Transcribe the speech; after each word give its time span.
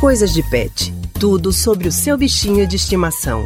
Coisas 0.00 0.32
de 0.32 0.42
Pet. 0.42 0.94
Tudo 1.20 1.52
sobre 1.52 1.86
o 1.86 1.92
seu 1.92 2.16
bichinho 2.16 2.66
de 2.66 2.74
estimação. 2.74 3.44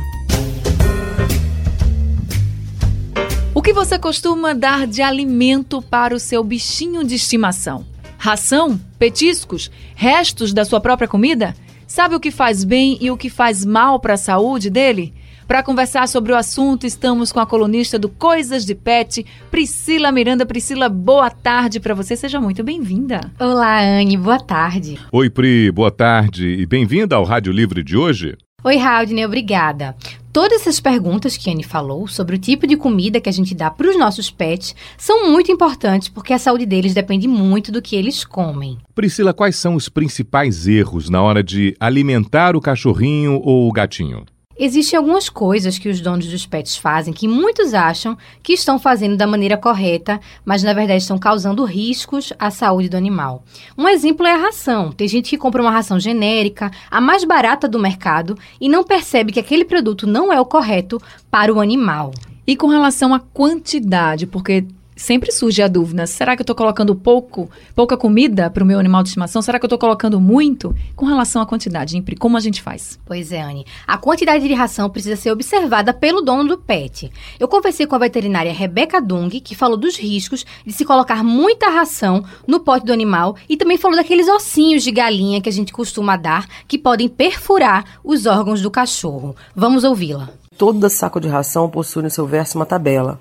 O 3.52 3.60
que 3.60 3.72
você 3.72 3.98
costuma 3.98 4.54
dar 4.54 4.86
de 4.86 5.02
alimento 5.02 5.82
para 5.82 6.14
o 6.14 6.20
seu 6.20 6.44
bichinho 6.44 7.02
de 7.02 7.16
estimação? 7.16 7.84
Ração? 8.16 8.80
Petiscos? 9.00 9.68
Restos 9.96 10.52
da 10.52 10.64
sua 10.64 10.80
própria 10.80 11.08
comida? 11.08 11.56
Sabe 11.88 12.14
o 12.14 12.20
que 12.20 12.30
faz 12.30 12.62
bem 12.62 12.98
e 13.00 13.10
o 13.10 13.16
que 13.16 13.28
faz 13.28 13.64
mal 13.64 13.98
para 13.98 14.14
a 14.14 14.16
saúde 14.16 14.70
dele? 14.70 15.12
Para 15.46 15.62
conversar 15.62 16.08
sobre 16.08 16.32
o 16.32 16.36
assunto, 16.36 16.86
estamos 16.86 17.30
com 17.30 17.38
a 17.38 17.46
colunista 17.46 17.98
do 17.98 18.08
Coisas 18.08 18.64
de 18.64 18.74
Pet, 18.74 19.26
Priscila 19.50 20.10
Miranda. 20.10 20.46
Priscila, 20.46 20.88
boa 20.88 21.30
tarde 21.30 21.78
para 21.78 21.94
você. 21.94 22.16
Seja 22.16 22.40
muito 22.40 22.64
bem-vinda. 22.64 23.30
Olá, 23.38 23.78
Anne. 23.80 24.16
Boa 24.16 24.40
tarde. 24.40 24.98
Oi, 25.12 25.28
Pri. 25.28 25.70
Boa 25.70 25.90
tarde 25.90 26.46
e 26.46 26.64
bem-vinda 26.64 27.16
ao 27.16 27.24
Rádio 27.24 27.52
Livre 27.52 27.82
de 27.82 27.94
hoje. 27.94 28.36
Oi, 28.64 28.78
Haldner. 28.78 29.26
Obrigada. 29.26 29.94
Todas 30.32 30.62
essas 30.62 30.80
perguntas 30.80 31.36
que 31.36 31.50
a 31.50 31.52
Anne 31.52 31.62
falou 31.62 32.08
sobre 32.08 32.36
o 32.36 32.38
tipo 32.38 32.66
de 32.66 32.76
comida 32.76 33.20
que 33.20 33.28
a 33.28 33.32
gente 33.32 33.54
dá 33.54 33.70
para 33.70 33.88
os 33.88 33.98
nossos 33.98 34.30
pets 34.30 34.74
são 34.96 35.30
muito 35.30 35.52
importantes 35.52 36.08
porque 36.08 36.32
a 36.32 36.38
saúde 36.38 36.64
deles 36.64 36.94
depende 36.94 37.28
muito 37.28 37.70
do 37.70 37.82
que 37.82 37.94
eles 37.94 38.24
comem. 38.24 38.78
Priscila, 38.94 39.34
quais 39.34 39.56
são 39.56 39.74
os 39.74 39.90
principais 39.90 40.66
erros 40.66 41.10
na 41.10 41.22
hora 41.22 41.42
de 41.42 41.76
alimentar 41.78 42.56
o 42.56 42.60
cachorrinho 42.60 43.40
ou 43.44 43.68
o 43.68 43.72
gatinho? 43.72 44.24
Existem 44.56 44.96
algumas 44.96 45.28
coisas 45.28 45.78
que 45.78 45.88
os 45.88 46.00
donos 46.00 46.26
dos 46.28 46.46
pets 46.46 46.76
fazem 46.76 47.12
que 47.12 47.26
muitos 47.26 47.74
acham 47.74 48.16
que 48.40 48.52
estão 48.52 48.78
fazendo 48.78 49.16
da 49.16 49.26
maneira 49.26 49.56
correta, 49.56 50.20
mas 50.44 50.62
na 50.62 50.72
verdade 50.72 51.02
estão 51.02 51.18
causando 51.18 51.64
riscos 51.64 52.32
à 52.38 52.50
saúde 52.50 52.88
do 52.88 52.96
animal. 52.96 53.42
Um 53.76 53.88
exemplo 53.88 54.24
é 54.24 54.32
a 54.32 54.38
ração. 54.38 54.92
Tem 54.92 55.08
gente 55.08 55.30
que 55.30 55.38
compra 55.38 55.60
uma 55.60 55.72
ração 55.72 55.98
genérica, 55.98 56.70
a 56.88 57.00
mais 57.00 57.24
barata 57.24 57.66
do 57.66 57.80
mercado, 57.80 58.38
e 58.60 58.68
não 58.68 58.84
percebe 58.84 59.32
que 59.32 59.40
aquele 59.40 59.64
produto 59.64 60.06
não 60.06 60.32
é 60.32 60.40
o 60.40 60.46
correto 60.46 61.02
para 61.30 61.52
o 61.52 61.60
animal. 61.60 62.12
E 62.46 62.54
com 62.54 62.68
relação 62.68 63.12
à 63.12 63.18
quantidade, 63.18 64.26
porque 64.26 64.64
sempre 64.96 65.32
surge 65.32 65.62
a 65.62 65.68
dúvida: 65.68 66.06
será 66.06 66.36
que 66.36 66.40
eu 66.40 66.44
estou 66.44 66.56
colocando 66.56 66.94
pouco, 66.94 67.50
pouca 67.74 67.96
comida 67.96 68.50
para 68.50 68.62
o 68.62 68.66
meu 68.66 68.78
animal 68.78 69.02
de 69.02 69.10
estimação? 69.10 69.42
Será 69.42 69.58
que 69.58 69.64
eu 69.64 69.68
estou 69.68 69.78
colocando 69.78 70.20
muito? 70.20 70.74
Com 70.94 71.06
relação 71.06 71.42
à 71.42 71.46
quantidade, 71.46 71.96
Impri, 71.96 72.16
como 72.16 72.36
a 72.36 72.40
gente 72.40 72.62
faz? 72.62 72.98
Pois 73.04 73.32
é, 73.32 73.40
Anne. 73.40 73.66
A 73.86 73.98
quantidade 73.98 74.46
de 74.46 74.54
ração 74.54 74.88
precisa 74.90 75.16
ser 75.16 75.30
observada 75.30 75.92
pelo 75.92 76.22
dono 76.22 76.48
do 76.48 76.58
pet. 76.58 77.10
Eu 77.38 77.48
conversei 77.48 77.86
com 77.86 77.94
a 77.94 77.98
veterinária 77.98 78.52
Rebeca 78.52 79.00
Dung, 79.00 79.28
que 79.40 79.54
falou 79.54 79.76
dos 79.76 79.96
riscos 79.96 80.44
de 80.64 80.72
se 80.72 80.84
colocar 80.84 81.22
muita 81.22 81.68
ração 81.68 82.24
no 82.46 82.60
pote 82.60 82.86
do 82.86 82.92
animal 82.92 83.36
e 83.48 83.56
também 83.56 83.78
falou 83.78 83.96
daqueles 83.96 84.28
ossinhos 84.28 84.82
de 84.82 84.90
galinha 84.90 85.40
que 85.40 85.48
a 85.48 85.52
gente 85.52 85.72
costuma 85.72 86.16
dar 86.16 86.46
que 86.68 86.78
podem 86.78 87.08
perfurar 87.08 87.98
os 88.02 88.26
órgãos 88.26 88.60
do 88.60 88.70
cachorro. 88.70 89.34
Vamos 89.54 89.84
ouvi-la. 89.84 90.30
Todo 90.56 90.88
saco 90.88 91.20
de 91.20 91.28
ração 91.28 91.68
possui 91.68 92.04
no 92.04 92.10
seu 92.10 92.26
verso 92.26 92.56
uma 92.56 92.64
tabela 92.64 93.18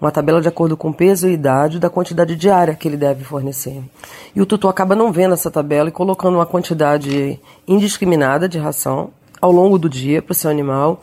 uma 0.00 0.10
tabela 0.10 0.40
de 0.40 0.48
acordo 0.48 0.76
com 0.76 0.92
peso 0.92 1.28
e 1.28 1.32
idade 1.32 1.78
da 1.78 1.88
quantidade 1.88 2.36
diária 2.36 2.74
que 2.74 2.86
ele 2.86 2.96
deve 2.96 3.24
fornecer. 3.24 3.82
E 4.34 4.40
o 4.40 4.46
tutor 4.46 4.70
acaba 4.70 4.94
não 4.94 5.10
vendo 5.10 5.34
essa 5.34 5.50
tabela 5.50 5.88
e 5.88 5.92
colocando 5.92 6.34
uma 6.34 6.46
quantidade 6.46 7.40
indiscriminada 7.66 8.48
de 8.48 8.58
ração 8.58 9.10
ao 9.40 9.50
longo 9.50 9.78
do 9.78 9.88
dia 9.88 10.20
para 10.20 10.32
o 10.32 10.34
seu 10.34 10.50
animal. 10.50 11.02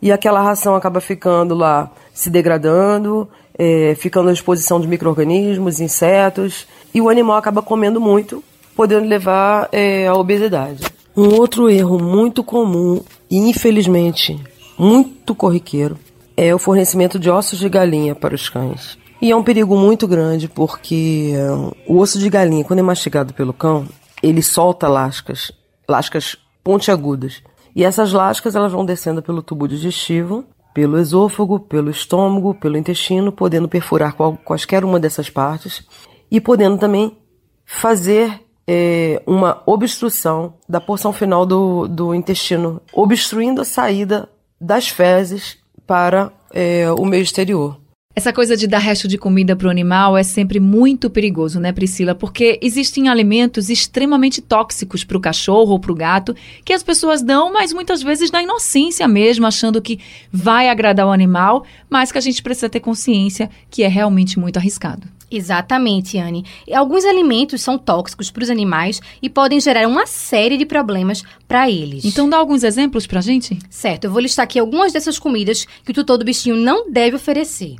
E 0.00 0.10
aquela 0.10 0.40
ração 0.40 0.74
acaba 0.74 1.00
ficando 1.00 1.54
lá 1.54 1.90
se 2.12 2.30
degradando, 2.30 3.28
é, 3.56 3.94
ficando 3.94 4.30
à 4.30 4.32
disposição 4.32 4.80
de 4.80 4.88
micro-organismos, 4.88 5.80
insetos, 5.80 6.66
e 6.94 7.00
o 7.00 7.08
animal 7.08 7.36
acaba 7.36 7.62
comendo 7.62 8.00
muito, 8.00 8.42
podendo 8.74 9.06
levar 9.06 9.68
é, 9.70 10.06
à 10.06 10.14
obesidade. 10.14 10.84
Um 11.16 11.34
outro 11.34 11.68
erro 11.68 11.98
muito 11.98 12.42
comum 12.42 13.02
e 13.30 13.36
infelizmente 13.36 14.40
muito 14.78 15.34
corriqueiro 15.34 15.98
é 16.36 16.54
o 16.54 16.58
fornecimento 16.58 17.18
de 17.18 17.30
ossos 17.30 17.58
de 17.58 17.68
galinha 17.68 18.14
para 18.14 18.34
os 18.34 18.48
cães. 18.48 18.98
E 19.20 19.30
é 19.30 19.36
um 19.36 19.42
perigo 19.44 19.76
muito 19.76 20.08
grande 20.08 20.48
porque 20.48 21.32
eh, 21.34 21.50
o 21.86 21.98
osso 21.98 22.18
de 22.18 22.28
galinha, 22.28 22.64
quando 22.64 22.80
é 22.80 22.82
mastigado 22.82 23.32
pelo 23.32 23.52
cão, 23.52 23.86
ele 24.22 24.42
solta 24.42 24.88
lascas, 24.88 25.52
lascas 25.88 26.36
pontiagudas. 26.64 27.42
E 27.74 27.84
essas 27.84 28.12
lascas 28.12 28.56
elas 28.56 28.72
vão 28.72 28.84
descendo 28.84 29.22
pelo 29.22 29.42
tubo 29.42 29.68
digestivo, 29.68 30.44
pelo 30.74 30.98
esôfago, 30.98 31.60
pelo 31.60 31.90
estômago, 31.90 32.54
pelo 32.54 32.76
intestino, 32.76 33.30
podendo 33.30 33.68
perfurar 33.68 34.14
qual, 34.14 34.36
quaisquer 34.36 34.84
uma 34.84 34.98
dessas 34.98 35.30
partes 35.30 35.86
e 36.30 36.40
podendo 36.40 36.78
também 36.78 37.16
fazer 37.64 38.40
é, 38.66 39.22
uma 39.26 39.62
obstrução 39.66 40.54
da 40.68 40.80
porção 40.80 41.12
final 41.12 41.46
do, 41.46 41.86
do 41.86 42.14
intestino, 42.14 42.80
obstruindo 42.92 43.60
a 43.60 43.64
saída 43.64 44.28
das 44.60 44.88
fezes 44.88 45.61
para 45.86 46.32
é, 46.52 46.90
o 46.92 47.04
meio 47.04 47.22
exterior. 47.22 47.82
Essa 48.14 48.30
coisa 48.30 48.54
de 48.58 48.66
dar 48.66 48.78
resto 48.78 49.08
de 49.08 49.16
comida 49.16 49.56
para 49.56 49.68
o 49.68 49.70
animal 49.70 50.18
é 50.18 50.22
sempre 50.22 50.60
muito 50.60 51.08
perigoso, 51.08 51.58
né, 51.58 51.72
Priscila? 51.72 52.14
Porque 52.14 52.58
existem 52.60 53.08
alimentos 53.08 53.70
extremamente 53.70 54.42
tóxicos 54.42 55.02
para 55.02 55.16
o 55.16 55.20
cachorro 55.20 55.72
ou 55.72 55.80
para 55.80 55.92
o 55.92 55.94
gato 55.94 56.36
que 56.62 56.74
as 56.74 56.82
pessoas 56.82 57.22
dão, 57.22 57.50
mas 57.50 57.72
muitas 57.72 58.02
vezes 58.02 58.30
na 58.30 58.42
inocência 58.42 59.08
mesmo, 59.08 59.46
achando 59.46 59.80
que 59.80 59.98
vai 60.30 60.68
agradar 60.68 61.06
o 61.06 61.10
animal, 61.10 61.64
mas 61.88 62.12
que 62.12 62.18
a 62.18 62.20
gente 62.20 62.42
precisa 62.42 62.68
ter 62.68 62.80
consciência 62.80 63.48
que 63.70 63.82
é 63.82 63.88
realmente 63.88 64.38
muito 64.38 64.58
arriscado. 64.58 65.08
Exatamente, 65.32 66.18
Anne. 66.18 66.44
Alguns 66.72 67.04
alimentos 67.06 67.62
são 67.62 67.78
tóxicos 67.78 68.30
para 68.30 68.42
os 68.42 68.50
animais 68.50 69.00
e 69.22 69.30
podem 69.30 69.58
gerar 69.58 69.88
uma 69.88 70.06
série 70.06 70.58
de 70.58 70.66
problemas 70.66 71.22
para 71.48 71.70
eles. 71.70 72.04
Então 72.04 72.28
dá 72.28 72.36
alguns 72.36 72.62
exemplos 72.62 73.06
para 73.06 73.20
a 73.20 73.22
gente? 73.22 73.58
Certo, 73.70 74.04
eu 74.04 74.10
vou 74.10 74.20
listar 74.20 74.44
aqui 74.44 74.58
algumas 74.58 74.92
dessas 74.92 75.18
comidas 75.18 75.66
que 75.84 75.90
o 75.90 75.94
tutor 75.94 76.18
do 76.18 76.24
bichinho 76.24 76.56
não 76.56 76.90
deve 76.90 77.16
oferecer. 77.16 77.76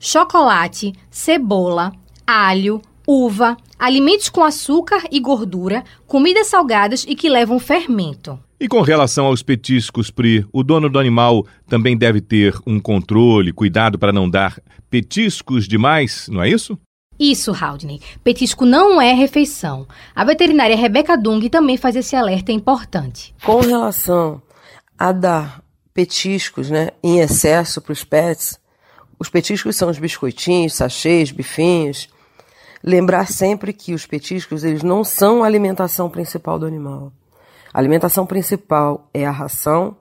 Chocolate, 0.00 0.92
cebola, 1.10 1.92
alho, 2.26 2.82
uva, 3.06 3.56
alimentos 3.78 4.28
com 4.28 4.42
açúcar 4.42 5.04
e 5.10 5.20
gordura, 5.20 5.84
comidas 6.06 6.48
salgadas 6.48 7.06
e 7.08 7.14
que 7.14 7.28
levam 7.28 7.58
fermento. 7.58 8.38
E 8.60 8.66
com 8.66 8.80
relação 8.80 9.26
aos 9.26 9.40
petiscos, 9.40 10.10
Pri, 10.10 10.44
o 10.52 10.64
dono 10.64 10.90
do 10.90 10.98
animal 10.98 11.46
também 11.68 11.96
deve 11.96 12.20
ter 12.20 12.54
um 12.66 12.80
controle, 12.80 13.52
cuidado 13.52 13.98
para 13.98 14.12
não 14.12 14.28
dar 14.28 14.60
petiscos 14.90 15.68
demais, 15.68 16.28
não 16.28 16.42
é 16.42 16.50
isso? 16.50 16.76
Isso, 17.18 17.52
Haldney. 17.52 18.00
Petisco 18.22 18.64
não 18.64 19.00
é 19.00 19.12
refeição. 19.12 19.86
A 20.14 20.24
veterinária 20.24 20.76
Rebeca 20.76 21.16
Dung 21.16 21.48
também 21.48 21.76
faz 21.76 21.96
esse 21.96 22.14
alerta 22.14 22.52
importante. 22.52 23.34
Com 23.44 23.60
relação 23.60 24.40
a 24.96 25.10
dar 25.10 25.62
petiscos 25.92 26.70
né, 26.70 26.90
em 27.02 27.18
excesso 27.18 27.80
para 27.80 27.92
os 27.92 28.04
pets, 28.04 28.60
os 29.18 29.28
petiscos 29.28 29.74
são 29.74 29.90
os 29.90 29.98
biscoitinhos, 29.98 30.74
sachês, 30.74 31.32
bifinhos. 31.32 32.08
Lembrar 32.84 33.26
sempre 33.26 33.72
que 33.72 33.92
os 33.92 34.06
petiscos 34.06 34.62
eles 34.62 34.84
não 34.84 35.02
são 35.02 35.42
a 35.42 35.46
alimentação 35.46 36.08
principal 36.08 36.58
do 36.58 36.66
animal. 36.66 37.12
A 37.74 37.78
alimentação 37.80 38.24
principal 38.24 39.10
é 39.12 39.26
a 39.26 39.32
ração, 39.32 39.96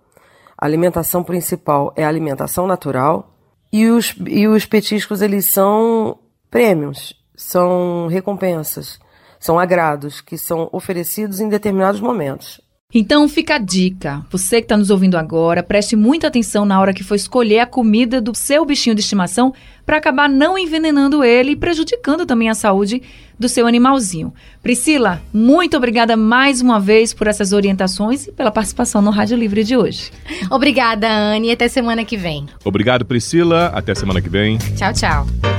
a 0.56 0.66
alimentação 0.66 1.24
principal 1.24 1.92
é 1.96 2.06
a 2.06 2.08
alimentação 2.08 2.68
natural 2.68 3.34
e 3.74 3.88
os, 3.88 4.16
e 4.28 4.48
os 4.48 4.66
petiscos 4.66 5.22
eles 5.22 5.52
são 5.52 6.20
prêmios, 6.50 7.14
são 7.36 8.08
recompensas, 8.08 9.00
são 9.40 9.60
agrados 9.60 10.22
que 10.22 10.38
são 10.38 10.70
oferecidos 10.72 11.40
em 11.40 11.50
determinados 11.50 12.02
momentos. 12.02 12.60
Então 12.94 13.28
fica 13.28 13.56
a 13.56 13.60
dica. 13.60 14.26
Você 14.30 14.62
que 14.62 14.66
está 14.66 14.78
nos 14.78 14.90
ouvindo 14.90 15.18
agora, 15.18 15.62
preste 15.62 15.94
muita 15.94 16.28
atenção 16.28 16.66
na 16.66 16.80
hora 16.80 16.94
que 16.94 17.04
for 17.04 17.16
escolher 17.16 17.60
a 17.60 17.66
comida 17.66 18.22
do 18.22 18.34
seu 18.34 18.64
bichinho 18.64 18.96
de 18.96 19.02
estimação 19.02 19.54
para 19.86 19.98
acabar 19.98 20.30
não 20.30 20.58
envenenando 20.58 21.22
ele 21.22 21.52
e 21.52 21.56
prejudicando 21.56 22.26
também 22.26 22.50
a 22.50 22.54
saúde 22.54 23.02
do 23.38 23.50
seu 23.50 23.68
animalzinho. 23.68 24.34
Priscila, 24.64 25.22
muito 25.34 25.76
obrigada 25.76 26.16
mais 26.16 26.62
uma 26.62 26.80
vez 26.80 27.14
por 27.14 27.28
essas 27.28 27.52
orientações 27.52 28.28
e 28.28 28.32
pela 28.32 28.52
participação 28.52 29.02
no 29.02 29.12
Rádio 29.12 29.38
Livre 29.38 29.66
de 29.66 29.76
hoje. 29.76 30.10
Obrigada, 30.50 31.10
Anne, 31.10 31.50
e 31.50 31.52
até 31.52 31.68
semana 31.68 32.06
que 32.06 32.16
vem. 32.16 32.48
Obrigado, 32.64 33.04
Priscila. 33.06 33.68
Até 33.68 33.94
semana 33.96 34.22
que 34.22 34.30
vem. 34.30 34.58
Tchau, 34.78 34.94
tchau. 34.94 35.57